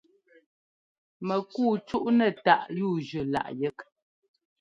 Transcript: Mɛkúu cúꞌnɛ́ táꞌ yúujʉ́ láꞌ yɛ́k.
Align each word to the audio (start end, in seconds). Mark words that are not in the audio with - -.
Mɛkúu 1.27 1.73
cúꞌnɛ́ 1.87 2.31
táꞌ 2.43 2.61
yúujʉ́ 2.79 3.25
láꞌ 3.33 3.49
yɛ́k. 3.61 3.79